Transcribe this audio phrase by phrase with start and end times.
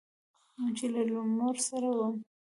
[0.77, 2.15] چې له مور سره وم.